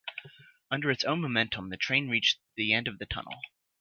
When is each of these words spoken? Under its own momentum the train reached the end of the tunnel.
Under 0.71 0.89
its 0.89 1.03
own 1.03 1.21
momentum 1.21 1.69
the 1.69 1.77
train 1.77 2.09
reached 2.09 2.39
the 2.55 2.73
end 2.73 2.87
of 2.87 2.97
the 2.97 3.05
tunnel. 3.05 3.39